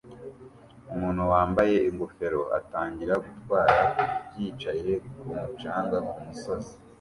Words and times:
Umuntu 0.93 1.21
wambaye 1.31 1.75
ingofero 1.89 2.41
atangira 2.59 3.13
gutwara 3.25 3.75
yicaye 4.37 4.91
kumu 5.09 5.33
canga 5.59 5.97
kumusozi 6.09 6.73